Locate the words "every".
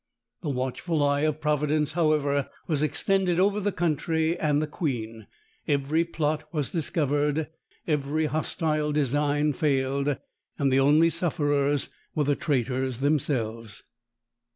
5.67-6.03, 7.85-8.25